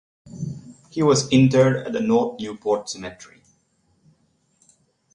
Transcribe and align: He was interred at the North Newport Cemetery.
He 0.89 1.03
was 1.03 1.31
interred 1.31 1.85
at 1.85 1.93
the 1.93 1.99
North 1.99 2.39
Newport 2.41 2.89
Cemetery. 2.89 3.43